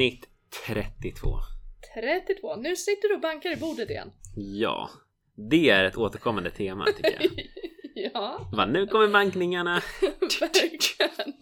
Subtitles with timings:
[0.00, 0.28] Avsnitt
[0.66, 1.28] 32.
[1.94, 2.56] 32.
[2.56, 4.10] Nu sitter du och bankar i bordet igen.
[4.36, 4.90] Ja,
[5.50, 7.30] det är ett återkommande tema tycker jag.
[8.12, 9.74] ja, Va, nu kommer bankningarna.
[10.40, 11.34] verkligen.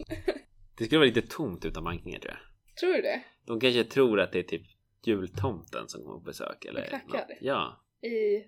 [0.77, 2.75] Det skulle vara lite tomt utan bankningar tror jag.
[2.79, 3.21] Tror du det?
[3.45, 4.63] De kanske tror att det är typ
[5.03, 7.07] jultomten som kommer på besök eller knackar.
[7.07, 7.37] något.
[7.41, 7.85] Ja.
[8.01, 8.43] I...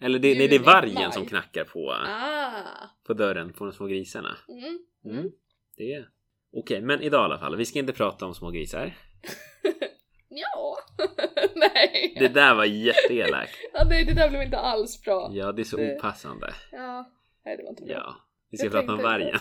[0.00, 1.12] Eller det, nej, det är vargen maj.
[1.12, 2.90] som knackar på, Ah!
[3.06, 4.36] på dörren på de små grisarna.
[4.48, 4.78] Mm.
[5.18, 5.30] Mm.
[5.76, 6.08] Det är...
[6.52, 7.56] Okej, men idag i alla fall.
[7.56, 8.94] Vi ska inte prata om små grisar.
[10.28, 10.78] Ja.
[11.54, 12.16] nej.
[12.18, 13.52] Det där var jätteelakt.
[13.72, 15.30] Ja, nej, det där blev inte alls bra.
[15.32, 16.54] Ja, det är så Det- opassande.
[16.72, 17.12] Ja.
[17.44, 17.92] Nej, det var inte bra.
[17.94, 18.16] Ja.
[18.50, 19.38] Vi ska Jag prata om vargen.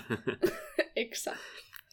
[0.95, 1.39] Exakt.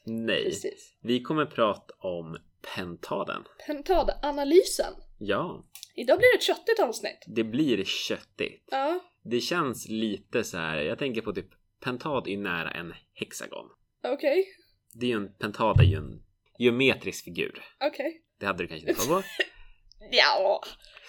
[0.04, 0.44] Nej.
[0.44, 0.96] Precis.
[1.02, 2.38] Vi kommer prata om
[2.74, 3.44] pentaden.
[3.66, 4.92] Pentadanalysen.
[5.18, 5.64] Ja,
[5.96, 7.24] Idag blir det ett köttigt avsnitt.
[7.26, 8.68] det blir köttigt.
[8.70, 9.00] Ja.
[9.24, 10.76] Det känns lite så här.
[10.76, 11.48] Jag tänker på typ
[11.84, 13.66] pentad är nära en hexagon.
[14.04, 14.46] Okej.
[14.94, 16.22] Det är ju en pentad är ju en
[16.62, 17.62] geometrisk figur.
[17.84, 18.20] Okej.
[18.40, 19.28] Det hade du kanske inte koll på.
[20.12, 20.60] Ja.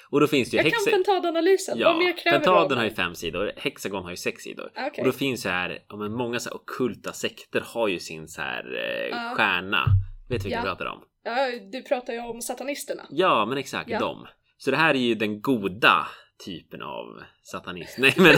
[0.09, 0.91] Och då finns det ju Jag kan hexa...
[0.91, 1.79] pentadanalysen.
[1.79, 4.71] Vad Ja, mer kräver pentaden har ju fem sidor, hexagon har ju sex sidor.
[4.75, 4.91] Okej.
[5.01, 8.27] Och då finns så här, ja, men många så här ockulta sekter har ju sin
[8.27, 9.33] så här eh, Ja.
[9.35, 9.85] stjärna.
[10.29, 10.65] Vet du vilka Ja.
[10.65, 11.03] jag pratar om?
[11.23, 13.03] Ja, du pratar ju om satanisterna.
[13.09, 13.99] Ja, men exakt Ja.
[13.99, 14.27] dem.
[14.57, 16.07] Så det här är ju den goda
[16.45, 17.05] typen av
[17.43, 18.01] satanism.
[18.01, 18.35] Nej men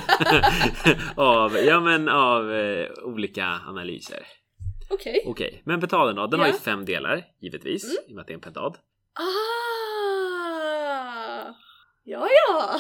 [1.16, 4.26] av, ja men av eh, olika analyser.
[4.94, 5.24] Okej.
[5.26, 6.28] Okej, men pentaden då?
[6.28, 6.60] Den har ju Ja.
[6.60, 7.96] fem delar givetvis Mm.
[8.08, 8.78] i och med att det är en pentad.
[9.14, 9.24] Ah!
[12.04, 12.80] Ja, ja.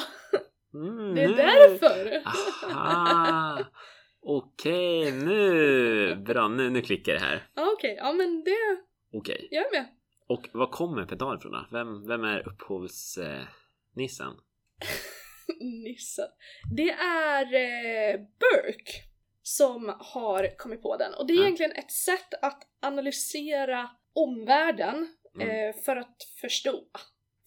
[0.73, 2.21] Mm, Det är nu- därför.
[2.25, 3.59] Aha!
[4.25, 7.47] Okej, nu bra, nu, nu klickar det här.
[7.55, 8.57] Ja, Okej, ja men det...
[9.13, 9.85] Okej, Jag är med.
[10.27, 11.65] och vad kommer pentalen ifrån då?
[11.71, 14.27] Vem, vem är upphovsnissen?
[15.47, 15.55] Eh?
[15.83, 16.27] Nissen.
[16.75, 18.91] Det är eh, Burke
[19.43, 21.13] som har kommit på den.
[21.13, 21.41] Och det är Ja.
[21.43, 25.49] egentligen ett sätt att analysera omvärlden Mm.
[25.49, 26.83] eh, för att förstå.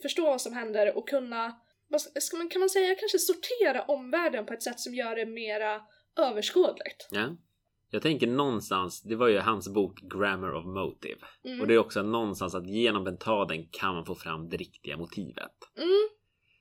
[0.03, 1.57] Förstå vad som händer och kunna,
[1.89, 5.27] vad ska man, kan man säga, kanske sortera omvärlden på ett sätt som gör det
[5.27, 5.83] mera
[6.19, 7.09] överskådligt.
[7.11, 7.37] Ja.
[7.91, 11.21] Jag tänker någonstans, det var ju hans bok Grammar of Motive.
[11.45, 11.61] Mm.
[11.61, 15.53] Och det är också någonstans att genom pentaden kan man få fram det riktiga motivet.
[15.77, 16.09] Mm.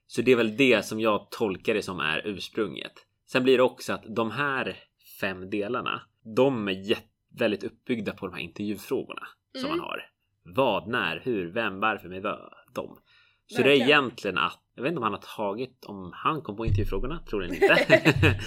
[0.08, 2.94] Så det är väl det som jag tolkar det som är ursprunget.
[3.32, 4.78] Sen blir det också att de här
[5.20, 6.02] fem delarna,
[6.36, 6.98] de är
[7.40, 9.28] väldigt uppbyggda på de här intervjufrågorna
[9.58, 9.78] som Mm.
[9.78, 10.10] man har.
[10.44, 13.00] Vad, när, hur, vem, varför, med vad, dem.
[13.48, 13.90] Så det är Verkligen.
[13.90, 17.54] egentligen att, jag vet inte om han har tagit, om han kom på intervjufrågorna, troligen
[17.56, 18.38] inte.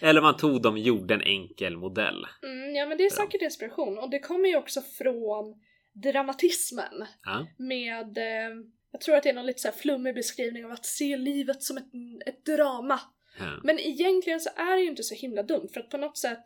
[0.00, 2.26] Eller om han tog dem gjorde en enkel modell.
[2.42, 5.54] Mm, ja men det är säkert inspiration och det kommer ju också från
[5.92, 8.54] dramatismen Ja, med, eh,
[8.92, 11.62] jag tror att det är någon lite så här flummig beskrivning av att se livet
[11.62, 11.90] som ett,
[12.26, 13.00] ett drama.
[13.38, 13.60] Ja.
[13.64, 16.42] Men egentligen så är det ju inte så himla dumt för att på något sätt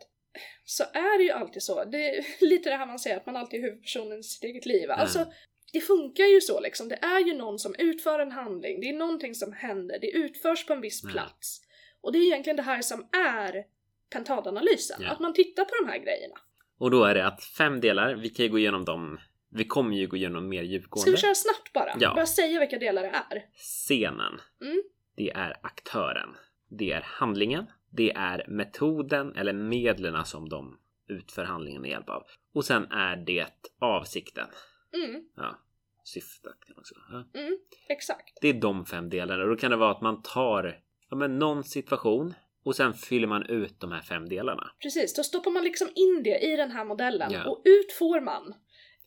[0.65, 1.83] så är det ju alltid så.
[1.85, 4.65] Det är lite det här man säger att man alltid är huvudpersonen i sitt eget
[4.65, 4.91] liv.
[4.91, 5.25] Alltså,
[5.73, 6.89] det funkar ju så liksom.
[6.89, 10.65] Det är ju någon som utför en handling, det är någonting som händer, det utförs
[10.65, 11.09] på en viss Ja.
[11.11, 11.61] plats.
[12.01, 13.63] Och det är egentligen det här som är
[14.09, 15.11] pentadanalysen, Ja.
[15.11, 16.35] att man tittar på de här grejerna.
[16.79, 19.19] Och då är det att fem delar, vi kan ju gå igenom dem.
[19.49, 21.17] Vi kommer ju gå igenom mer Ska vi djupgående.
[21.17, 21.95] köra snabbt bara?
[21.99, 22.13] Ja.
[22.15, 23.45] Bara säga vilka delar det är.
[23.55, 24.39] Scenen.
[24.61, 24.83] Mm.
[25.15, 26.29] Det är aktören.
[26.77, 27.65] Det är handlingen.
[27.89, 30.77] Det är metoden eller medlen som de
[31.07, 32.23] utför handlingen med hjälp av.
[32.53, 33.47] Och sen är det
[33.79, 34.47] avsikten.
[34.93, 35.59] Mm, Ja,
[36.03, 36.95] syftet kan också.
[37.11, 37.39] Ja.
[37.39, 37.57] mm,
[37.89, 38.37] exakt.
[38.41, 40.79] Det är de fem delarna och då kan det vara att man tar
[41.09, 42.33] ja, men någon situation
[42.63, 44.71] och sen fyller man ut de här fem delarna.
[44.81, 47.49] Precis, då stoppar man liksom in det i den här modellen Ja.
[47.49, 48.53] och ut får man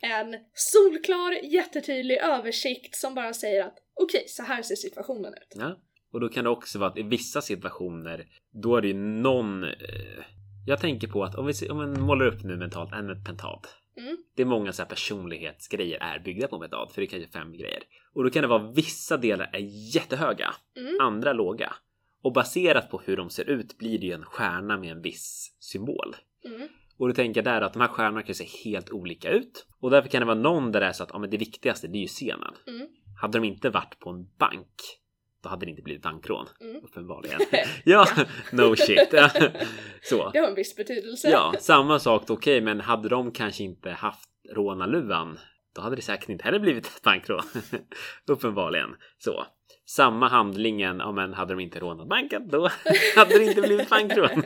[0.01, 5.49] en solklar, jättetydlig översikt som bara säger att okej, så här ser situationen ut.
[5.55, 5.81] Ja.
[6.15, 8.27] Och då kan det också vara att i vissa situationer
[8.63, 9.71] då är det ju någon eh,
[10.67, 13.67] jag tänker på att om vi, om vi målar upp nu mentalt en pentad.
[13.97, 14.17] Mm.
[14.37, 17.53] Det är många så här personlighetsgrejer är byggda på metad för det är kanske fem
[17.53, 17.83] grejer.
[18.15, 21.01] Och då kan det vara vissa delar är jättehöga, Mm.
[21.01, 21.73] andra låga.
[22.23, 25.57] Och baserat på hur de ser ut blir det ju en stjärna med en viss
[25.61, 26.17] symbol.
[26.45, 26.69] Mm.
[26.99, 29.67] Och då tänker jag där att de här stjärnorna kan se helt olika ut.
[29.81, 31.89] Och därför kan det vara någon där det är så att ja, men det viktigaste
[31.89, 32.55] det är ju scenen.
[32.67, 32.87] Mm.
[33.21, 35.01] Hade de inte varit på en bank
[35.45, 36.47] då hade det inte blivit bankrån.
[36.61, 36.85] Mm.
[36.85, 37.41] Uppenbarligen.
[37.85, 38.07] ja,
[38.53, 39.15] no shit.
[40.03, 40.31] Så.
[40.31, 41.31] Det har en viss betydelse.
[41.31, 42.31] Ja, samma sak.
[42.31, 45.39] Okej, men hade de kanske inte haft rånarluvan
[45.75, 47.43] då hade det säkert inte heller blivit ett bankrån.
[48.27, 48.97] Uppenbarligen.
[49.19, 49.47] Så.
[49.87, 52.71] Samma handlingen, ja men hade de inte rånat banken då
[53.17, 54.43] hade det inte blivit bankrån.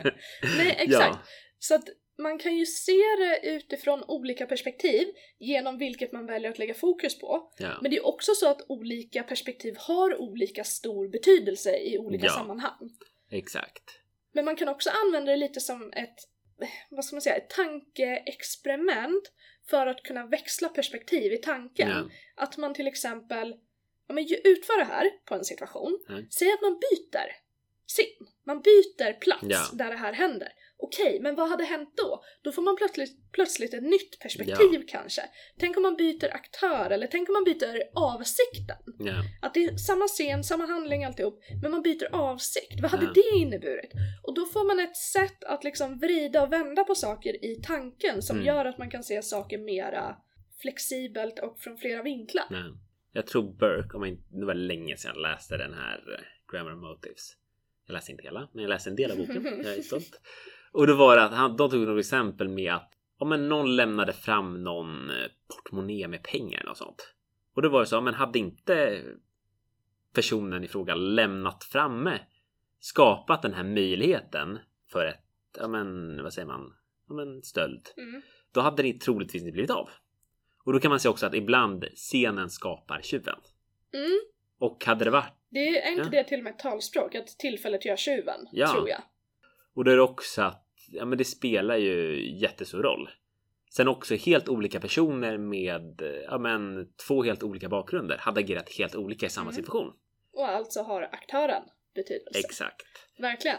[0.57, 0.89] Nej, exakt.
[0.89, 1.19] Ja,
[1.59, 1.83] Så att
[2.19, 5.07] man kan ju se det utifrån olika perspektiv
[5.39, 7.53] genom vilket man väljer att lägga fokus på.
[7.57, 7.79] ja.
[7.81, 12.31] Men det är också så att olika perspektiv har olika stor betydelse i olika Ja.
[12.31, 12.89] sammanhang.
[13.31, 13.83] exakt.
[14.31, 16.15] Men man kan också använda det lite som ett
[16.89, 19.31] vad ska man säga, ett tankeexperiment
[19.69, 21.89] för att kunna växla perspektiv i tanken.
[21.89, 22.09] Ja.
[22.35, 23.55] Att man till exempel
[24.07, 25.99] ja, men ju utför det här på en situation.
[26.09, 26.25] Mm.
[26.29, 27.27] Säg att man byter
[27.87, 28.27] scen.
[28.43, 30.49] Man byter plats där det här händer.
[30.89, 32.23] Okej, men vad hade hänt då?
[32.41, 35.21] Då får man plötsligt, plötsligt ett nytt perspektiv kanske.
[35.59, 38.77] Tänk om man byter aktör eller tänk om man byter avsikten.
[38.99, 39.23] Ja.
[39.41, 42.81] Att det är samma scen, samma handling alltihop, men man byter avsikt.
[42.81, 43.11] Vad hade Ja.
[43.13, 43.91] det inneburit?
[44.23, 48.21] Och då får man ett sätt att liksom vrida och vända på saker i tanken
[48.21, 48.47] som Mm.
[48.47, 50.15] gör att man kan se saker mera
[50.61, 52.45] flexibelt och från flera vinklar.
[53.13, 56.51] Jag tror Burke, om jag inte, det var länge sedan jag läste den här eh,
[56.53, 57.35] Grammar Motives.
[57.87, 59.43] Jag läste inte hela, men jag läste en del av boken.
[59.63, 60.21] Jag är stolt.
[60.71, 63.75] Och då var det att han, de tog några exempel med att om en någon
[63.75, 67.13] lämnade fram någon eh, portmonnä med pengar eller något sånt.
[67.55, 69.03] Och då var det så, men hade inte
[70.13, 72.19] personen i fråga lämnat framme
[72.79, 74.59] skapat den här möjligheten
[74.91, 75.25] för ett,
[75.57, 76.73] ja men vad säger man,
[77.07, 77.89] ja men stöld.
[77.97, 78.21] Mm.
[78.53, 79.89] Då hade det troligtvis inte blivit av.
[80.65, 83.39] Och då kan man se också att ibland scenen skapar tjuven.
[83.93, 84.19] Mm.
[84.59, 86.09] Och hade det varit Det är inte Ja.
[86.09, 88.67] det till och med ett talspråk, att tillfället gör tjuven, Ja.
[88.67, 89.01] tror jag.
[89.79, 93.09] Och då är det också att ja, men det spelar ju jättestor roll.
[93.75, 98.95] Sen också helt olika personer med ja, men, två helt olika bakgrunder hade agerat helt
[98.95, 99.55] olika i samma Mm.
[99.55, 99.93] situation.
[100.33, 101.63] Och alltså har aktören
[101.95, 102.39] betydelse.
[102.39, 102.85] Exakt.
[103.19, 103.57] Verkligen.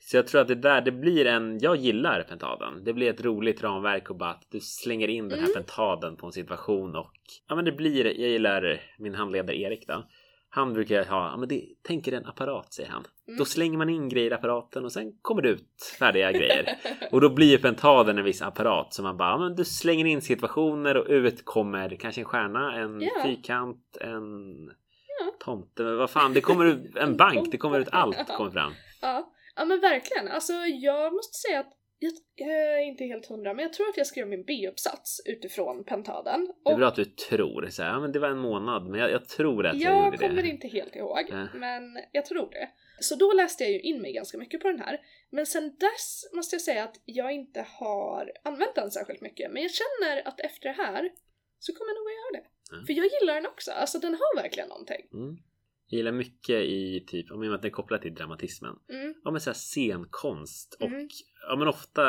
[0.00, 2.84] Så jag tror att det där, det blir en, jag gillar pentaden.
[2.84, 5.54] Det blir ett roligt ramverk och bara att du slänger in den här Mm.
[5.54, 7.12] pentaden på en situation och
[7.48, 10.08] ja men det blir, jag gillar min handledare Erik då.
[10.54, 13.04] Han brukar ha, ja men det, tänk er en apparat säger han.
[13.28, 13.38] Mm.
[13.38, 16.76] Då slänger man in grejer i apparaten och sen kommer det ut färdiga grejer.
[17.12, 20.22] Och då blir pentaden en viss apparat som man bara, ja, men du slänger in
[20.22, 23.10] situationer och ut kommer kanske en stjärna, en Ja.
[23.24, 24.70] fyrkant, en
[25.20, 25.32] Ja.
[25.44, 28.72] tomte, men vad fan, det kommer ut en bank, det kommer ut allt kommer fram.
[29.00, 29.32] Ja.
[29.56, 30.28] ja, men verkligen.
[30.28, 31.72] Alltså jag måste säga att
[32.02, 35.84] jag, jag är inte helt hundra, men jag tror att jag skrev min B-uppsats utifrån
[35.84, 36.40] pentaden.
[36.64, 38.86] Det är Och bra att du tror så här, ja, men det var en månad,
[38.86, 40.48] men jag, jag tror att jag, jag gjorde kommer det.
[40.48, 41.46] inte helt ihåg, Nej.
[41.54, 41.82] men
[42.12, 42.68] jag tror det.
[43.00, 45.00] Så då läste jag ju in mig ganska mycket på den här.
[45.30, 49.52] Men sen dess måste jag säga att jag inte har använt den särskilt mycket.
[49.52, 51.10] Men jag känner att efter det här
[51.58, 52.48] så kommer jag nog att göra det.
[52.70, 52.86] Ja.
[52.86, 55.06] För jag gillar den också, alltså den har verkligen någonting.
[55.12, 55.36] Mm.
[55.92, 58.76] Jag gillar mycket i typ, om att det är kopplat till dramatismen.
[58.88, 61.08] Mm, Ja men så här scenkonst och Mm.
[61.48, 62.04] ja men ofta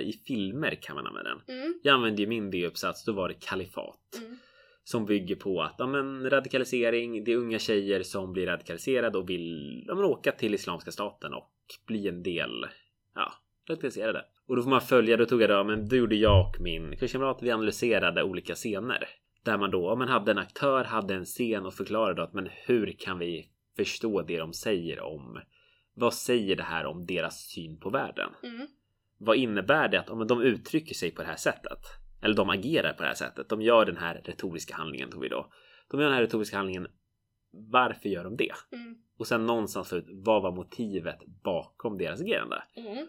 [0.00, 1.56] i filmer kan man använda den.
[1.58, 4.00] mm, Jag använde ju min D-uppsats, då var det kalifat.
[4.18, 4.36] mm,
[4.84, 9.30] Som bygger på att ja, men radikalisering, det är unga tjejer som blir radikaliserade och
[9.30, 11.52] vill ja, men åka till Islamiska staten och
[11.86, 12.66] bli en del,
[13.14, 13.32] ja,
[13.68, 14.24] radikaliserade.
[14.48, 16.96] Och då får man följa, då tog jag då, men då gjorde jag och min
[16.96, 19.08] kurskamrat, vi analyserade olika scener.
[19.46, 22.92] Där man då, men hade en aktör, hade en scen och förklarade att men hur
[22.98, 25.40] kan vi förstå det de säger om,
[25.94, 28.30] vad säger det här om deras syn på världen?
[28.42, 28.66] mm,
[29.18, 31.78] vad innebär det att om de uttrycker sig på det här sättet?
[32.22, 33.48] Eller de agerar på det här sättet.
[33.48, 35.52] De gör den här retoriska handlingen tog vi då.
[35.90, 36.86] De gör den här retoriska handlingen.
[37.50, 38.52] Varför gör de det?
[38.72, 42.62] mm, Och sen någonstans ut vad var motivet bakom deras agerande?
[42.76, 43.06] mm,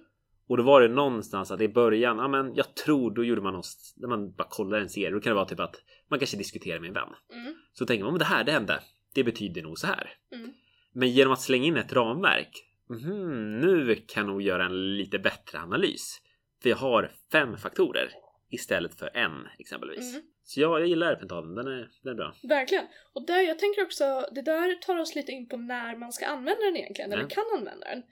[0.48, 3.54] Och då var det någonstans att i början, ja men jag tror då gjorde man
[3.54, 5.76] något, när man bara kollar en serie, då kan det vara typ att
[6.10, 7.10] man kanske diskuterar med en vän.
[7.34, 8.80] mm, Så tänker man, men det här det hände.
[9.14, 10.14] Det betyder nog så här.
[10.32, 10.54] mm.
[10.94, 12.64] Men genom att slänga in ett ramverk.
[12.90, 16.22] mhm, nu kan jag nog göra en lite bättre analys.
[16.62, 18.10] För jag har fem faktorer
[18.50, 20.14] istället för en exempelvis.
[20.16, 20.26] Mm.
[20.44, 21.56] Så ja, jag gillar pentaden.
[21.56, 22.34] Den är, den är bra.
[22.44, 22.86] Verkligen.
[23.14, 26.26] Och där, jag tänker också, det där tar oss lite in på när man ska
[26.26, 27.30] använda den egentligen, eller Ja.
[27.30, 28.04] kan använda den.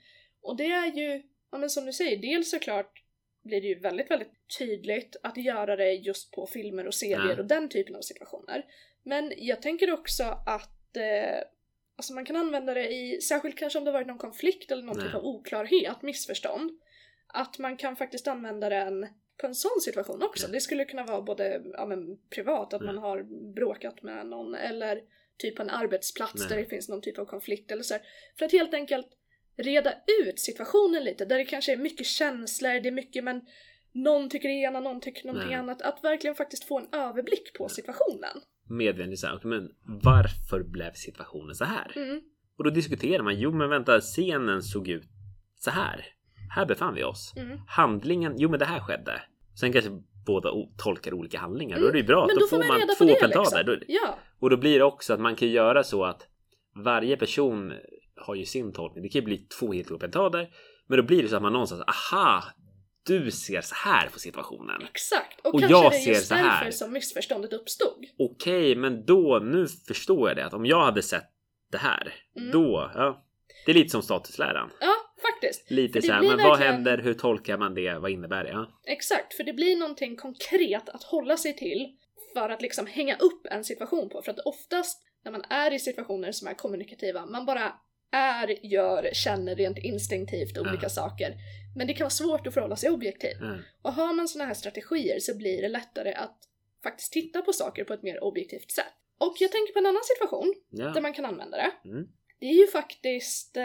[0.42, 1.22] Och det är ju,
[1.56, 3.02] ja men som du säger, dels såklart
[3.44, 7.38] blir det ju väldigt, väldigt tydligt att göra det just på filmer och serier Ja.
[7.38, 8.64] och den typen av situationer.
[9.02, 11.38] Men jag tänker också att eh,
[11.96, 14.96] alltså man kan använda det i, särskilt kanske om det varit någon konflikt eller någon
[14.96, 15.06] Nej.
[15.06, 16.70] typ av oklarhet, missförstånd,
[17.26, 19.06] att man kan faktiskt använda den
[19.40, 20.46] på en sån situation också.
[20.46, 20.52] Ja.
[20.52, 22.86] Det skulle kunna vara både ja, men, privat, att Ja.
[22.86, 23.22] man har
[23.54, 25.02] bråkat med någon, eller
[25.38, 27.94] typ på en arbetsplats där det finns någon typ av konflikt eller så.
[27.94, 28.02] här.
[28.38, 29.06] För att helt enkelt
[29.56, 33.40] reda ut situationen lite, där det kanske är mycket känslor, det är mycket men
[33.92, 35.58] någon tycker det ena, någon tycker någonting Nej.
[35.58, 35.82] annat.
[35.82, 38.40] Att verkligen faktiskt få en överblick på situationen.
[38.68, 39.68] Medvetet såhär, okej, men
[40.02, 41.92] varför blev situationen så här?
[41.96, 42.20] Mm,
[42.58, 45.04] Och då diskuterar man, jo men vänta, scenen såg ut
[45.58, 46.04] så här.
[46.54, 47.32] Här befann vi oss.
[47.36, 47.58] mm.
[47.68, 49.22] Handlingen, jo men det här skedde.
[49.60, 49.90] Sen kanske
[50.26, 51.80] båda tolkar olika handlingar.
[51.80, 52.24] Då är det ju bra.
[52.24, 52.26] Mm.
[52.26, 53.76] Men då, då får man reda man två det pentader.
[53.76, 53.96] liksom.
[54.04, 56.26] Ja, Och då blir det också att man kan göra så att
[56.84, 57.72] varje person
[58.16, 59.02] har ju sin tolkning.
[59.02, 60.48] Det kan ju bli två helt olika pentader.
[60.88, 62.44] Men då blir det så att man någonstans, aha,
[63.06, 64.82] du ser så här på situationen.
[64.90, 65.40] exakt.
[65.46, 66.64] Och, Och kanske jag det är ser just så här.
[66.64, 68.04] därför som missförståndet uppstod.
[68.18, 70.46] Okej, men då, nu förstår jag det.
[70.46, 71.24] Att om jag hade sett
[71.72, 72.50] det här, Mm.
[72.50, 73.22] då, ja.
[73.66, 74.70] Det är lite som statusläran.
[74.80, 75.70] Ja, faktiskt.
[75.70, 76.98] Lite så här, men vad verkligen- händer?
[76.98, 77.94] Hur tolkar man det?
[77.98, 78.50] Vad innebär det?
[78.50, 78.80] Ja.
[78.86, 81.86] Exakt, för det blir någonting konkret att hålla sig till
[82.34, 84.22] för att liksom hänga upp en situation på.
[84.22, 87.72] För att oftast när man är i situationer som är kommunikativa, man bara
[88.16, 90.88] är, gör, känner rent instinktivt olika Ja.
[90.88, 91.34] saker.
[91.76, 93.36] Men det kan vara svårt att förhålla sig objektiv.
[93.40, 93.56] Ja.
[93.82, 96.38] Och har man såna här strategier så blir det lättare att
[96.82, 98.92] faktiskt titta på saker på ett mer objektivt sätt.
[99.18, 101.00] Och jag tänker på en annan situation där Ja.
[101.00, 101.88] man kan använda det.
[101.88, 102.08] Mm.
[102.40, 103.64] Det är ju faktiskt eh,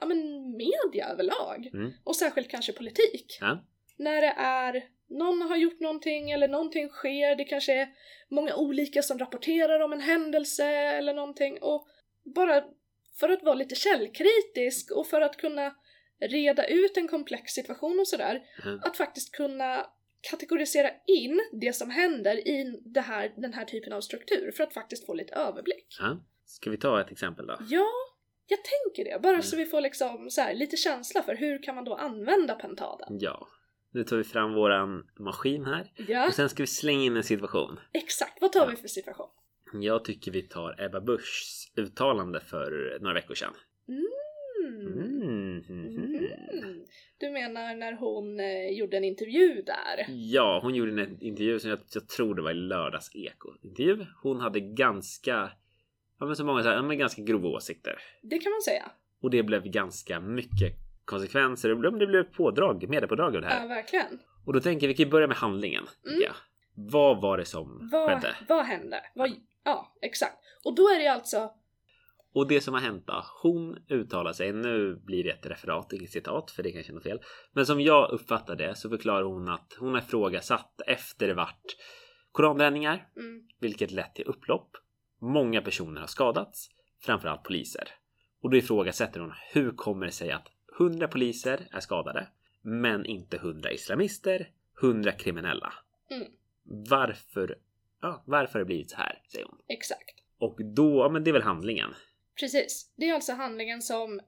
[0.00, 1.70] ja, men media överlag.
[1.74, 1.92] Mm.
[2.04, 3.38] Och särskilt kanske politik.
[3.40, 3.64] Ja.
[3.96, 7.88] När det är någon har gjort någonting eller någonting sker, det kanske är
[8.28, 11.86] många olika som rapporterar om en händelse eller någonting och
[12.34, 12.64] bara
[13.20, 15.74] för att vara lite källkritisk och för att kunna
[16.20, 18.78] reda ut en komplex situation och sådär, Ja.
[18.82, 19.86] att faktiskt kunna
[20.30, 24.74] kategorisera in det som händer i det här, den här typen av struktur för att
[24.74, 25.86] faktiskt få lite överblick.
[26.00, 26.24] Ja.
[26.46, 27.56] Ska vi ta ett exempel då?
[27.68, 27.86] Ja,
[28.46, 29.22] jag tänker det.
[29.22, 29.42] Bara Mm.
[29.42, 33.18] så vi får liksom så här, lite känsla för hur kan man då använda pentaden?
[33.20, 33.48] Ja.
[33.92, 35.92] Nu tar vi fram våran maskin här.
[36.08, 37.80] Ja, Och sen ska vi slänga in en situation.
[37.92, 38.40] exakt.
[38.40, 39.28] Vad tar vi för situation?
[39.72, 43.54] Jag tycker vi tar Ebba Buschs uttalande för några veckor sedan.
[43.88, 44.04] Mm.
[45.68, 46.84] Mm.
[47.18, 50.06] Du menar när hon eh, gjorde en intervju där?
[50.08, 54.06] Ja, hon gjorde en intervju som jag, jag tror det var i lördags eko-intervju.
[54.22, 55.50] Hon hade ganska,
[56.20, 57.98] ja men så många så här, ja, men ganska grova åsikter.
[58.22, 58.90] Det kan man säga.
[59.22, 60.72] Och det blev ganska mycket
[61.04, 61.68] konsekvenser.
[61.68, 63.62] Det blev, det blev pådrag, mediepådrag av det här.
[63.62, 64.18] Ja, verkligen.
[64.46, 65.84] Och då tänker vi, vi kan ju börja med handlingen.
[66.06, 66.20] Mm.
[66.22, 66.34] Jag.
[66.76, 68.36] Vad var det som Vad, skedde?
[68.48, 69.00] vad hände?
[69.14, 69.30] Vad,
[69.64, 70.36] ja, exakt.
[70.64, 71.50] Och då är det alltså...
[72.34, 73.24] Och det som har hänt då?
[73.42, 77.02] Hon uttalar sig, nu blir det ett referat, inget citat för det kanske är något
[77.02, 77.20] fel.
[77.52, 81.76] Men som jag uppfattar det så förklarar hon att hon har ifrågasatt efter det vart
[82.32, 84.76] koranbränningar, Mm, vilket lett till upplopp.
[85.20, 87.88] Många personer har skadats, framförallt poliser.
[88.40, 90.48] Och då ifrågasätter hon hur kommer det sig att
[90.78, 92.28] 100 poliser är skadade,
[92.62, 94.50] men inte 100 islamister,
[94.82, 95.72] 100 kriminella.
[96.10, 96.26] Mm.
[96.90, 97.58] Varför?
[98.00, 99.22] Ja, varför har det blivit så här?
[99.32, 99.58] Säger hon.
[99.68, 100.10] exakt.
[100.38, 101.90] Och då, ja men det är väl handlingen.
[102.40, 102.92] Precis.
[102.96, 104.20] Det är alltså handlingen som...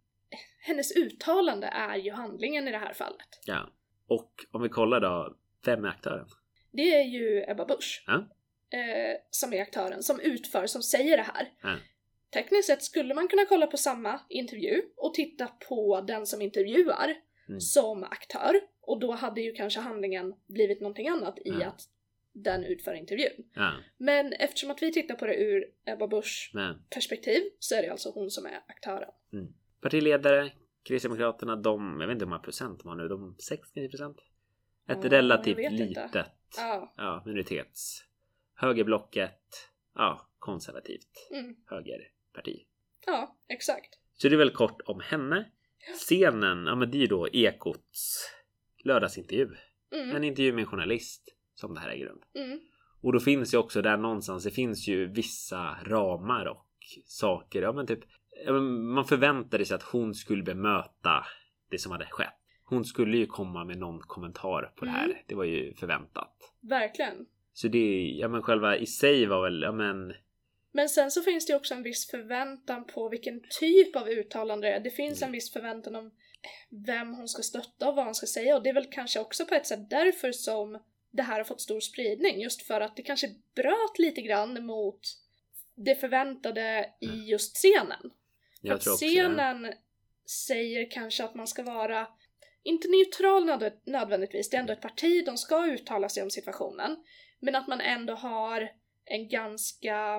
[0.61, 3.29] Hennes uttalande är ju handlingen i det här fallet.
[3.45, 3.71] Ja.
[4.09, 6.29] Och om vi kollar då, vem är aktören?
[6.73, 8.05] Det är ju Ebba Busch.
[8.07, 8.15] Ja.
[8.79, 11.49] Eh, som är aktören, som utför, som säger det här.
[11.63, 11.77] Ja.
[12.33, 17.15] Tekniskt sett skulle man kunna kolla på samma intervju och titta på den som intervjuar
[17.49, 17.61] Mm.
[17.61, 18.61] som aktör.
[18.81, 21.67] Och då hade ju kanske handlingen blivit någonting annat i Ja.
[21.67, 21.81] att
[22.45, 23.51] den utför intervjun.
[23.55, 27.83] Ja, Men eftersom att vi tittar på det ur Ebba Buschs men perspektiv så är
[27.83, 29.11] det alltså hon som är aktören.
[29.81, 30.53] partiledare,
[30.85, 34.17] Kristdemokraterna, de, jag vet inte hur många procent de har nu, de 60 procent?
[34.89, 36.11] Ett Ja, relativt litet
[36.57, 36.95] Ja.
[36.97, 38.05] ja, minoritets
[38.55, 39.41] högerblocket,
[39.95, 41.57] ja, konservativt Mm.
[41.67, 42.67] högerparti.
[43.07, 43.99] Ja, exakt.
[44.15, 45.51] Så det är väl kort om henne.
[45.99, 48.31] Scenen, ja men det är ju då Ekots
[48.85, 49.49] lördagsintervju.
[49.93, 50.17] Mm.
[50.17, 52.21] En intervju med en journalist som det här äger rum.
[52.35, 52.61] Mm.
[53.03, 56.67] Och då finns ju också där någonstans, det finns ju vissa ramar och
[57.05, 57.63] saker.
[57.63, 58.01] Ja men typ,
[58.95, 61.25] man förväntade sig att hon skulle bemöta
[61.71, 62.35] det som hade skett.
[62.65, 65.05] Hon skulle ju komma med någon kommentar på det här.
[65.05, 65.17] Mm.
[65.27, 66.53] Det var ju förväntat.
[66.61, 67.27] Verkligen.
[67.53, 70.15] Så det, ja men själva i sig var väl, ja men
[70.73, 74.75] Men sen så finns det också en viss förväntan på vilken typ av uttalande det
[74.75, 74.81] är.
[74.81, 75.29] Det finns Mm.
[75.29, 76.11] en viss förväntan om
[76.87, 79.47] vem hon ska stötta och vad hon ska säga och det är väl kanske också
[79.47, 80.79] på ett sätt därför som
[81.11, 82.41] det här har fått stor spridning.
[82.41, 85.01] Just för att det kanske bröt lite grann mot
[85.75, 87.25] det förväntade i Mm.
[87.25, 88.11] just scenen.
[88.61, 88.97] Jag att också det.
[88.97, 89.73] scenen
[90.47, 92.07] säger kanske att man ska vara
[92.63, 96.97] inte neutral nöd- nödvändigtvis, det är ändå ett parti, de ska uttala sig om situationen.
[97.41, 98.71] Men att man ändå har
[99.05, 100.17] en ganska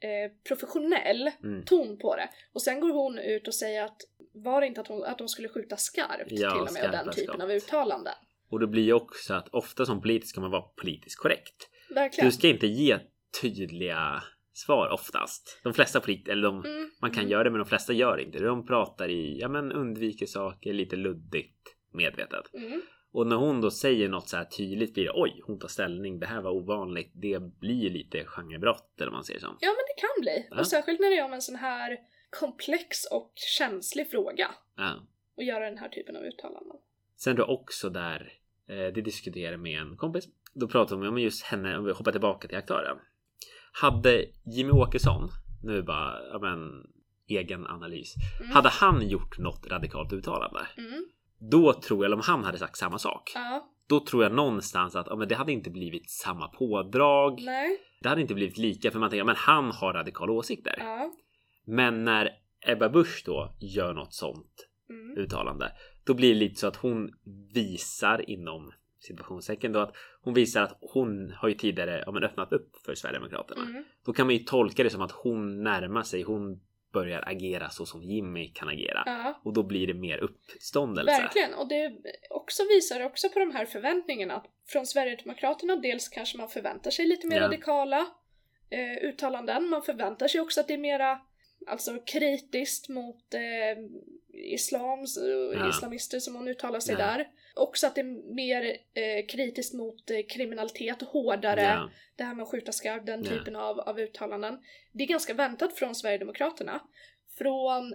[0.00, 1.64] eh, professionell Mm.
[1.64, 2.28] ton på det.
[2.52, 5.28] Och sen går hon ut och säger att var det inte att hon, att de
[5.28, 7.42] skulle skjuta skarpt Ja, till och med och den typen skott.
[7.42, 8.14] av uttalanden.
[8.50, 11.70] Och det blir ju också att ofta som politiker ska man vara politiskt korrekt.
[11.94, 12.28] Verkligen.
[12.28, 12.98] Du ska inte ge
[13.42, 15.60] tydliga svar oftast.
[15.64, 17.30] De flesta politiker, eller de, Mm, man kan mm.
[17.32, 18.46] göra det men de flesta gör inte det.
[18.46, 22.54] De pratar i, ja men undviker saker lite luddigt medvetet.
[22.54, 25.68] Mm, Och när hon då säger något så här tydligt blir det oj, hon tar
[25.68, 27.12] ställning, det här var ovanligt.
[27.14, 29.56] Det blir lite genrebrott eller man säger som.
[29.60, 30.48] Ja men det kan bli.
[30.50, 30.60] Ja.
[30.60, 31.96] Och särskilt när det är om en sån här
[32.40, 34.50] komplex och känslig fråga.
[34.76, 34.90] Ja.
[35.36, 36.76] Och göra den här typen av uttalanden.
[37.18, 38.32] Sen då också där,
[38.68, 40.24] eh, det diskuterar med en kompis.
[40.54, 42.96] Då pratar de om just henne, om vi hoppar tillbaka till aktören.
[43.72, 44.24] Hade
[44.56, 45.28] Jimmy Åkesson,
[45.62, 46.86] nu bara, ja men,
[47.28, 48.14] egen analys.
[48.40, 48.52] Mm.
[48.52, 51.04] Hade han gjort något radikalt uttalande, Mm.
[51.50, 54.96] då tror jag, eller om han hade sagt samma sak, Ja, då tror jag någonstans
[54.96, 57.40] att ja, men det hade inte blivit samma pådrag.
[57.42, 60.74] nej, Det hade inte blivit lika, för man tänker, men han har radikala åsikter.
[60.78, 61.12] ja,
[61.66, 62.30] Men när
[62.66, 65.18] Ebba Busch då gör något sånt Mm.
[65.18, 65.72] uttalande.
[66.08, 67.10] Då blir det lite så att hon
[67.54, 72.52] visar inom situationstecken då att hon visar att hon har ju tidigare ja, men öppnat
[72.52, 73.62] upp för Sverigedemokraterna.
[73.62, 73.84] Mm.
[74.04, 76.60] Då kan man ju tolka det som att hon närmar sig, hon
[76.92, 79.02] börjar agera så som Jimmy kan agera.
[79.06, 79.40] Ja.
[79.44, 81.22] Och då blir det mer uppståndelse.
[81.22, 81.92] Verkligen, och det
[82.30, 87.06] också visar också på de här förväntningarna att från Sverigedemokraterna dels kanske man förväntar sig
[87.06, 87.42] lite mer Ja.
[87.42, 88.06] radikala
[88.70, 91.20] eh, uttalanden, man förväntar sig också att det är mera
[91.66, 93.40] alltså kritiskt mot eh,
[94.38, 95.68] islams, eh, Ja.
[95.70, 96.98] islamister som hon uttalar sig Ja.
[97.06, 97.28] där.
[97.54, 98.62] Också att det är mer
[98.94, 101.90] eh, kritiskt mot eh, kriminalitet, hårdare, Ja.
[102.16, 104.58] det här med att skjuta skarv, den typen av, av uttalanden.
[104.92, 106.80] Det är ganska väntat från Sverigedemokraterna.
[107.38, 107.94] Från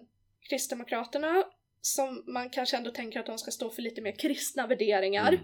[0.50, 1.44] Kristdemokraterna,
[1.82, 5.38] som man kanske ändå tänker att de ska stå för lite mer kristna värderingar,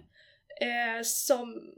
[0.61, 0.97] Mm.
[0.97, 1.73] eh, som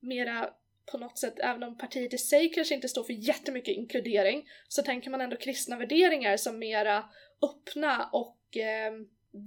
[0.00, 0.50] mera
[0.92, 4.82] på något sätt, även om partiet i sig kanske inte står för jättemycket inkludering, så
[4.82, 7.04] tänker man ändå kristna värderingar som mera
[7.42, 8.92] öppna och eh,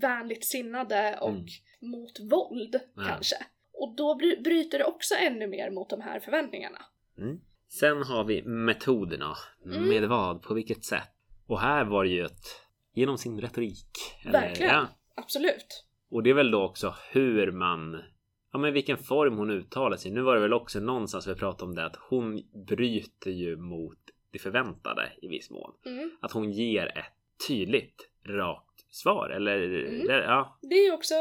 [0.02, 1.46] vänligt sinnade och Mm.
[1.82, 3.04] mot våld Ja.
[3.08, 3.36] kanske.
[3.74, 6.80] Och då bry- bryter det också ännu mer mot de här förväntningarna.
[7.18, 7.40] Mm.
[7.70, 9.36] Sen har vi metoderna.
[9.66, 9.90] Mm.
[9.90, 10.42] Med vad?
[10.42, 11.10] På vilket sätt?
[11.48, 12.46] Och här var det ju ett
[12.94, 13.88] genom sin retorik.
[14.26, 14.72] Verkligen.
[14.72, 14.88] Ja.
[15.16, 15.86] Absolut.
[16.10, 18.02] Och det är väl då också hur man
[18.52, 20.12] Ja men vilken form hon uttalar sig.
[20.12, 23.98] Nu var det väl också någonstans vi pratade om det att hon bryter ju mot
[24.32, 25.72] det förväntade i viss mån.
[25.86, 26.12] Mm.
[26.22, 27.14] Att hon ger ett
[27.48, 30.08] tydligt rakt svar eller Mm.
[30.08, 31.15] ja, Det är också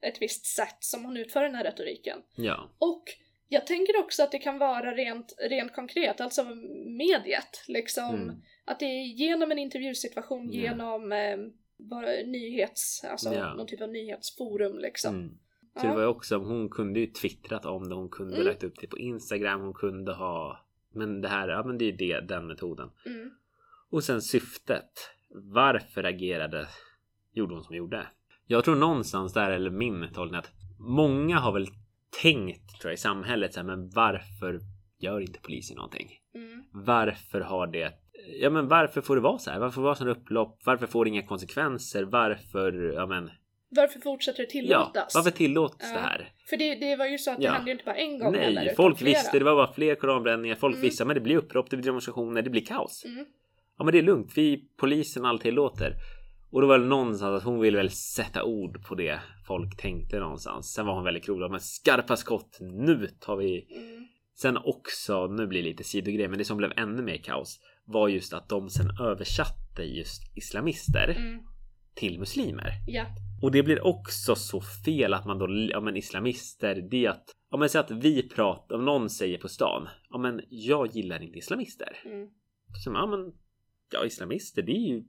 [0.00, 2.18] ett visst sätt som hon utför den här retoriken.
[2.36, 3.04] ja, Och
[3.48, 6.44] jag tänker också att det kan vara rent, rent konkret, alltså
[6.86, 7.64] mediet.
[7.68, 8.34] Liksom Mm.
[8.64, 10.62] att det är genom en intervjusituation, Ja.
[10.62, 11.36] genom eh,
[11.76, 13.54] bara nyhets, alltså Ja.
[13.54, 15.14] någon typ av nyhetsforum liksom.
[15.14, 15.38] Mm.
[15.80, 15.88] Så Ja.
[15.88, 18.46] det var ju också, hon kunde ju twittrat om det, hon kunde Mm.
[18.46, 20.60] lagt upp det på Instagram, hon kunde ha
[20.96, 22.90] Men det här, ja men det är ju det, den metoden.
[23.06, 23.30] Mm.
[23.90, 25.10] Och sen syftet.
[25.34, 26.66] Varför agerade,
[27.32, 28.06] gjorde hon som gjorde?
[28.46, 31.66] Jag tror någonstans där, eller min tolkning, att många har väl
[32.22, 34.60] tänkt tror jag, i samhället så här, men varför
[34.98, 36.08] gör inte polisen någonting?
[36.34, 36.62] Mm.
[36.72, 37.92] Varför har det
[38.40, 39.58] Ja men varför får det vara så här?
[39.58, 40.60] Varför får det sådana upplopp?
[40.64, 42.02] Varför får det inga konsekvenser?
[42.04, 43.30] Varför, ja men
[43.68, 45.14] Varför fortsätter det Ja, tillåtas?
[45.14, 45.92] varför tillåts Ja.
[45.96, 46.28] det här?
[46.50, 47.52] För det, det var ju så att det Ja.
[47.52, 49.94] hände ju inte bara en gång heller, Nej, utan folk visste, det var bara fler
[49.94, 50.54] koranbränningar.
[50.54, 50.82] Folk Mm.
[50.82, 53.04] visste, men det blir upplopp, det blir demonstrationer, det blir kaos.
[53.04, 53.26] Mm.
[53.78, 55.96] Ja men det är lugnt, vi polisen allt tillåter.
[56.50, 60.18] Och då var det någonstans att hon ville väl sätta ord på det folk tänkte
[60.20, 60.72] någonstans.
[60.72, 63.66] Sen var hon väldigt rolig, men skarpa skott, nu tar vi...
[63.76, 64.06] Mm.
[64.36, 68.08] Sen också, nu blir det lite sidogrej, men det som blev ännu mer kaos var
[68.08, 71.40] just att de sen översatte just islamister Mm.
[71.94, 72.70] till muslimer.
[72.86, 73.06] Ja.
[73.42, 77.24] Och det blir också så fel att man då, ja men islamister, det är att,
[77.50, 81.22] ja men säg att vi pratar, om någon säger på stan, ja men jag gillar
[81.22, 81.96] inte islamister.
[82.04, 82.28] Mm.
[82.84, 83.32] Så, ja men,
[83.92, 85.02] ja islamister det är ju,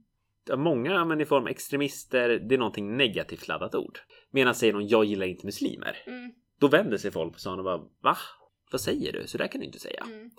[0.57, 3.99] många i form extremister, det är någonting negativt laddat ord.
[4.31, 5.97] Medan säger någon, jag gillar inte muslimer.
[6.07, 6.31] Mm.
[6.59, 8.17] Då vänder sig folk på stan och bara, va?
[8.71, 9.27] Vad säger du?
[9.27, 10.03] Så där kan du inte säga.
[10.07, 10.31] Mm.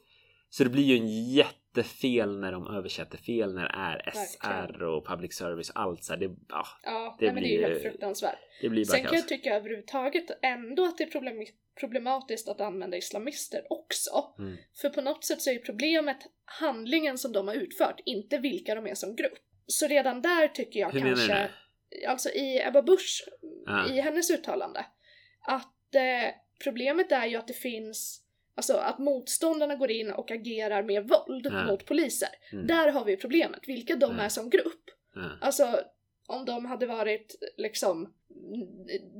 [0.49, 4.89] Så det blir ju en jättefel när de översätter fel när det är SR Verkligen.
[4.89, 7.53] och public service och allt så här, det, ja, Ja, Det nej, men det är
[7.53, 8.39] ju blir- helt fruktansvärt.
[8.61, 11.45] det blir bara Sen kan jag tycka överhuvudtaget ändå att det är problem
[11.81, 14.35] problematiskt att använda islamister också.
[14.39, 14.57] Mm.
[14.81, 18.75] För på något sätt så är ju problemet handlingen som de har utfört, inte vilka
[18.75, 19.39] de är som grupp.
[19.67, 21.51] Så redan där tycker jag Hur menar du kanske,
[22.09, 23.25] alltså i Ebba Busch,
[23.67, 23.89] Ja.
[23.95, 24.87] i hennes uttalande,
[25.41, 28.23] att eh, problemet är ju att det finns
[28.59, 31.67] Alltså att motståndarna går in och agerar med våld Ja.
[31.67, 32.29] mot poliser.
[32.53, 32.67] Mm.
[32.67, 34.23] Där har vi problemet, vilka de Ja.
[34.25, 34.85] är som grupp.
[35.41, 35.81] Alltså
[36.27, 38.15] om de hade varit liksom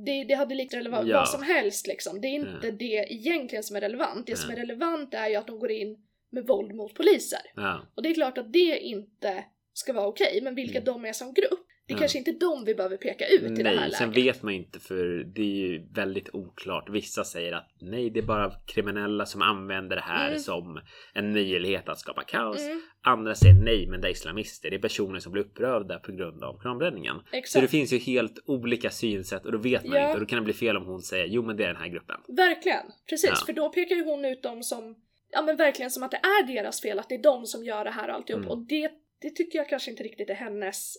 [0.05, 1.17] det, det hade likt vad, Ja.
[1.17, 2.21] vad som helst liksom.
[2.21, 2.71] Det är inte Ja.
[2.71, 4.25] det egentligen som är relevant.
[4.25, 4.37] Det Ja.
[4.37, 7.39] som är relevant är ju att de går in med våld mot poliser.
[7.55, 7.81] Ja.
[7.95, 10.85] Och det är klart att det inte ska vara okej, men vilka Mm.
[10.85, 11.99] de är som grupp, det är Ja.
[11.99, 13.93] kanske inte de vi behöver peka ut i det här läget.
[13.97, 16.89] sen vet man inte för det är ju väldigt oklart.
[16.89, 20.39] Vissa säger att nej, det är bara kriminella som använder det här Mm.
[20.39, 20.79] som
[21.13, 22.61] en möjlighet att skapa kaos.
[22.67, 24.69] Mm, Andra säger nej, men det är islamister.
[24.69, 27.15] Det är personer som blir upprörda på grund av koranbränningen.
[27.17, 27.71] Så det exakt.
[27.71, 30.01] finns ju helt olika synsätt och då vet man Ja.
[30.03, 30.13] inte.
[30.13, 31.87] Och då kan det bli fel om hon säger jo, men det är den här
[31.89, 32.15] gruppen.
[32.27, 33.29] Verkligen, precis.
[33.29, 33.45] Ja.
[33.45, 34.95] För då pekar ju hon ut dem som,
[35.31, 37.83] ja men verkligen som att det är deras fel, att det är de som gör
[37.83, 38.41] det här och alltihop.
[38.41, 38.51] Mm.
[38.51, 40.97] Och det, det tycker jag kanske inte riktigt är hennes,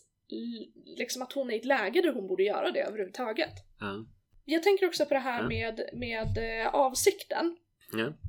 [0.98, 3.52] liksom att hon är i ett läge där hon borde göra det överhuvudtaget.
[3.80, 4.04] Ja.
[4.44, 5.48] Jag tänker också på det här Ja.
[5.48, 7.56] med, med eh, avsikten.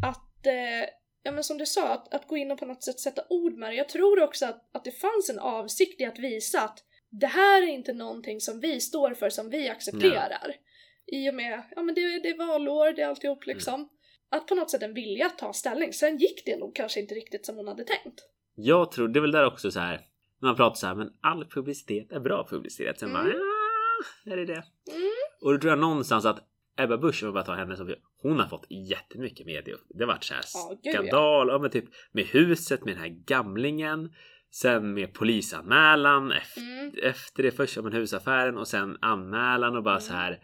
[0.08, 0.90] Att, eh,
[1.24, 3.54] ja men som du sa, att, att gå in och på något sätt sätta ord
[3.54, 3.76] med det.
[3.76, 7.62] Jag tror också att, att det fanns en avsikt i att visa att det här
[7.62, 10.56] är inte någonting som vi står för, som vi accepterar.
[11.08, 13.90] I och med, ja men det, det är valår, det är alltihop liksom.
[14.32, 15.94] Att på något sätt en vilja att ta ställning.
[15.94, 18.20] Sen gick det nog kanske inte riktigt som hon hade tänkt.
[18.56, 20.02] Jag tror, det är väl där också så här.
[20.42, 23.00] När man pratar så här, men all publicitet är bra publicitet.
[23.00, 23.24] Sen Mm.
[23.24, 23.34] bara,
[24.26, 24.64] ja, är det det?
[24.92, 25.10] Mm.
[25.42, 26.40] Och då tror jag någonstans att
[26.78, 29.76] Ebba Busch, om jag bara tar henne som hon har fått jättemycket media.
[29.90, 30.92] Det har varit så här ja.
[30.92, 31.60] skandal, ja.
[31.60, 34.14] men typ med huset, med den här gamlingen.
[34.52, 36.92] Sen med polisanmälan efter, Mm.
[37.04, 40.02] efter det först, om en husaffären och sen anmälan och bara Mm.
[40.02, 40.40] så här.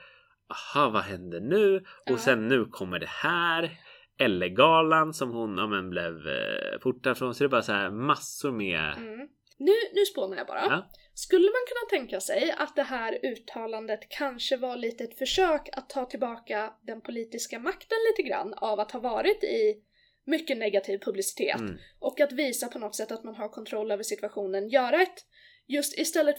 [0.49, 1.83] Aha, vad händer nu?
[2.05, 2.13] Ja.
[2.13, 3.71] Och sen nu kommer det här.
[4.17, 7.35] Elle-galan som hon ja, men, blev eh, portad från.
[7.35, 8.93] Så det är bara så här massor med.
[8.97, 9.27] Mm.
[9.57, 10.61] Nu, nu spånar jag bara.
[10.61, 10.89] Ja.
[11.13, 15.89] Skulle man kunna tänka sig att det här uttalandet kanske var lite ett försök att
[15.89, 19.75] ta tillbaka den politiska makten lite grann av att ha varit i
[20.25, 21.77] mycket negativ publicitet Mm.
[21.99, 25.25] och att visa på något sätt att man har kontroll över situationen, göra ett
[25.67, 26.35] just istället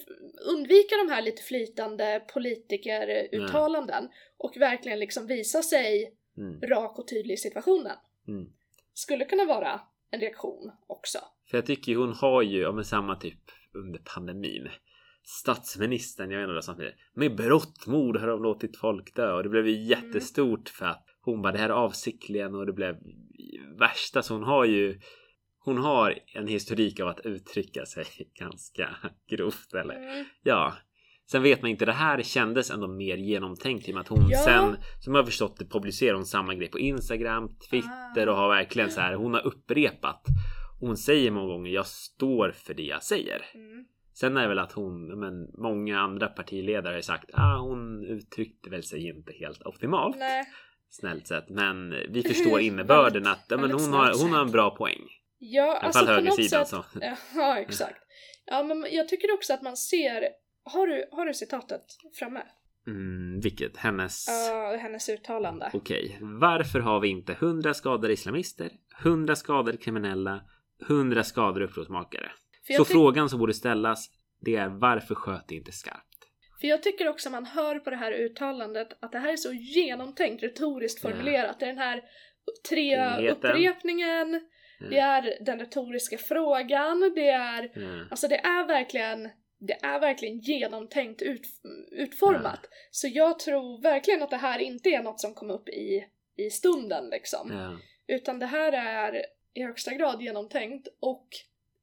[0.48, 4.08] undvika de här lite flytande politikeruttalanden
[4.38, 6.60] och verkligen liksom visa sig Mm.
[6.60, 7.96] rak och tydlig i situationen.
[8.28, 8.46] Mm.
[8.94, 11.18] Skulle kunna vara en reaktion också.
[11.50, 13.40] För jag tycker ju hon har ju, ja men samma typ
[13.74, 14.68] under pandemin.
[15.24, 19.68] Statsministern, jag vad som heter Med brottmord har de låtit folk dö och det blev
[19.68, 22.96] ju jättestort för att hon bara det här är avsiktligen och det blev
[23.78, 25.00] värsta så hon har ju
[25.66, 28.04] hon har en historik av att uttrycka sig
[28.38, 28.96] ganska
[29.30, 30.24] grovt eller Mm.
[30.42, 30.74] ja.
[31.30, 34.26] Sen vet man inte, det här kändes ändå mer genomtänkt i och med att hon
[34.28, 34.38] Ja.
[34.44, 38.30] sen, som jag har förstått det, publicerar hon samma grej på Instagram, Twitter Ah.
[38.30, 40.22] och har verkligen så här, hon har upprepat.
[40.80, 43.42] Hon säger många gånger, jag står för det jag säger.
[43.54, 43.84] Mm.
[44.14, 48.70] Sen är det väl att hon, men många andra partiledare har sagt, ah, hon uttryckte
[48.70, 50.16] väl sig inte helt optimalt.
[50.18, 50.44] Nej.
[50.90, 54.70] Snällt sett, men vi förstår innebörden att ja, men hon, har, hon har en bra
[54.76, 55.00] poäng.
[55.52, 56.84] Ja, I alla alltså fall högersidan sätt.
[56.92, 57.00] så.
[57.34, 58.02] Ja, exakt.
[58.46, 60.28] Ja, men jag tycker också att man ser...
[60.64, 61.82] Har du, har du citatet
[62.18, 62.42] framme?
[62.86, 63.76] Mm, vilket?
[63.76, 64.26] Hennes...
[64.28, 65.70] Ja, hennes uttalande.
[65.72, 68.70] Okej, varför har vi inte 100 skadade islamister,
[69.02, 70.40] 100 skadade kriminella,
[70.88, 72.30] 100 skadade upprorsmakare?
[72.76, 76.16] Så frågan som borde ställas, det är varför sköt det inte skarpt?
[76.60, 79.52] för jag tycker också man hör på det här uttalandet att det här är så
[79.52, 81.60] genomtänkt, retoriskt formulerat.
[81.60, 82.02] Det är den här
[82.68, 84.40] tre Treheten.
[84.80, 87.70] Upprepningen, det är den retoriska frågan, det är...
[87.74, 88.06] Ja.
[88.10, 91.46] Alltså det är verkligen det är verkligen genomtänkt ut,
[91.90, 92.60] utformat.
[92.90, 96.50] Så jag tror verkligen att det här inte är något som kom upp i, i
[96.50, 97.50] stunden liksom.
[97.52, 97.78] Ja.
[98.16, 101.28] Utan det här är i högsta grad genomtänkt och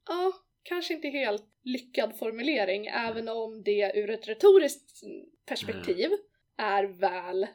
[0.08, 4.90] ja, kanske inte helt lyckad formulering även om det ur ett retoriskt
[5.46, 6.10] perspektiv
[6.56, 7.46] är väl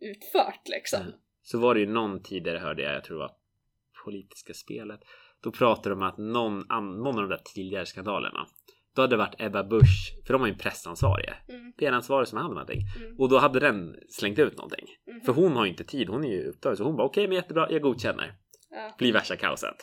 [0.00, 1.00] utfört liksom.
[1.06, 1.12] Ja.
[1.42, 3.37] Så var det ju någon tidigare hörde jag, jag tror var
[4.08, 5.00] politiska spelet.
[5.42, 6.58] Då pratade de om att någon,
[7.02, 8.46] någon av de där tidigare skandalerna.
[8.96, 11.28] Då hade det varit Ebba Busch, för de har ju en pressansvarig.
[11.48, 12.80] Mm, PR-ansvarig som hade någonting.
[12.96, 14.86] mm, Och då hade den slängt ut någonting.
[15.06, 15.20] mhm.
[15.20, 16.76] För hon har ju inte tid, hon är ju upptagen.
[16.76, 18.32] Så hon bara okej men jättebra, jag godkänner.
[18.70, 18.94] ja.
[18.98, 19.76] Blir värsta kaoset.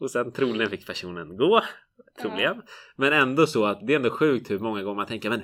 [0.00, 1.62] Och sen troligen fick personen gå.
[2.22, 2.62] Troligen.
[2.96, 5.42] Men ändå så att det är ändå sjukt hur många gånger man tänker men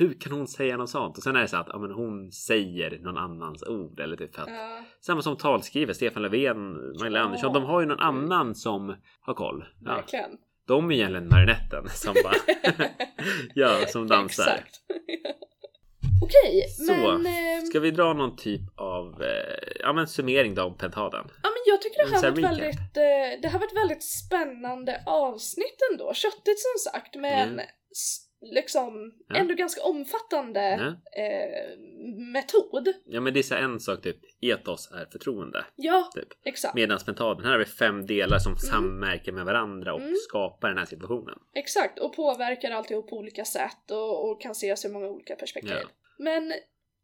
[0.00, 1.16] hur kan hon säga något sånt?
[1.16, 4.34] Och sen är det så att ja, men hon säger någon annans ord eller typ
[4.34, 7.24] för att Ja, Samma som talskrivare, Stefan Löfven, Magdalena Ja.
[7.24, 7.52] Andersson.
[7.52, 9.64] De har ju någon annan som har koll.
[9.84, 10.30] Ja, verkligen.
[10.66, 12.34] de är egentligen marionetten som bara
[13.54, 14.44] ja, som dansar.
[14.44, 14.80] Exakt.
[16.22, 17.26] Okej, Så, men...
[17.26, 19.28] ehm, Ska vi dra någon typ av eh,
[19.80, 21.24] ja, men summering då om pentaden?
[21.42, 22.60] Ja men jag tycker det här sån var här ett recap.
[22.62, 26.14] väldigt, eh, det här var ett väldigt spännande avsnitt ändå.
[26.14, 27.66] Köttigt som sagt men Mm.
[28.42, 29.36] Liksom Ja.
[29.36, 31.22] ändå ganska omfattande Ja.
[31.22, 31.78] eh,
[32.32, 32.88] metod.
[33.06, 35.64] ja men det är så en sak typ, etos är förtroende.
[35.76, 36.28] Ja, Typ.
[36.44, 36.74] exakt.
[36.74, 40.14] Medan pentaden, här har vi fem delar som samverkar med varandra och Mm.
[40.16, 41.38] skapar den här situationen.
[41.54, 45.72] Exakt, och påverkar alltihop på olika sätt och, och kan ses ur många olika perspektiv.
[45.82, 45.88] Ja.
[46.18, 46.52] Men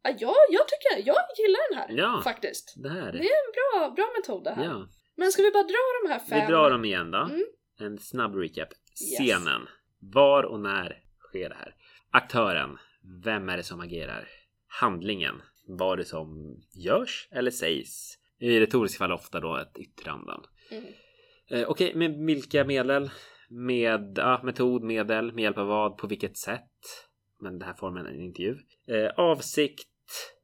[0.03, 2.21] ja, jag, tycker, jag gillar den här Ja.
[2.23, 2.73] faktiskt.
[2.77, 3.11] Det här.
[3.11, 4.87] Det är en bra, bra metod det här.
[5.15, 6.39] Men ska vi bara dra de här fem?
[6.47, 7.17] Vi drar dem igen då.
[7.17, 7.43] Mm.
[7.79, 8.69] En snabb recap.
[8.69, 9.17] Yes.
[9.19, 9.67] Scenen.
[9.99, 11.01] Var och när
[11.37, 11.75] sker det här?
[12.11, 12.77] Aktören.
[13.23, 14.27] Vem är det som agerar?
[14.67, 15.41] Handlingen.
[15.67, 18.17] Vad det som görs eller sägs?
[18.39, 20.41] I retoriska fall ofta då ett yttranden.
[20.71, 20.83] Mm.
[21.49, 23.09] Eh, Okej, med vilka medel?
[23.49, 26.71] Med ja, metod, medel, med hjälp av vad, på vilket sätt?
[27.39, 28.55] Men det här formen är en intervju.
[28.87, 29.89] Eh, avsikt,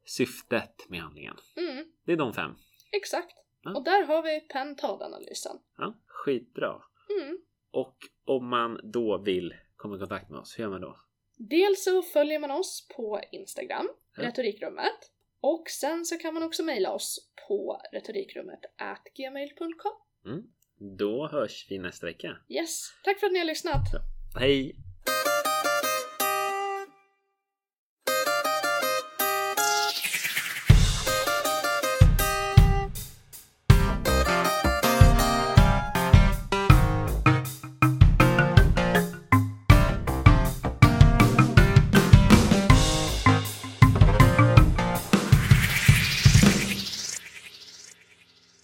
[0.04, 1.36] syftet med handlingen.
[1.56, 2.50] Mm, Det är de fem.
[2.92, 3.32] exakt.
[3.62, 3.74] Ja.
[3.74, 5.56] Och där har vi pentadanalysen.
[5.78, 6.82] Ja, skitbra.
[7.20, 7.38] Mm.
[7.70, 9.54] Och om man då vill
[9.84, 10.96] komma i kontakt med oss, hur gör man då?
[11.38, 14.22] Dels så följer man oss på Instagram, Ja.
[14.22, 14.98] retorikrummet.
[15.40, 18.60] Och sen så kan man också mejla oss på retorikrummet
[19.16, 19.92] gmail.com.
[20.32, 20.42] Mm.
[20.98, 22.36] Då hörs vi nästa vecka.
[22.48, 23.84] Yes, tack för att ni har lyssnat!
[24.40, 24.76] Hej!